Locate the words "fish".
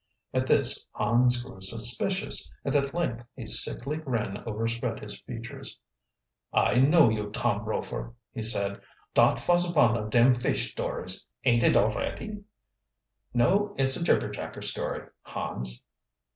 10.33-10.71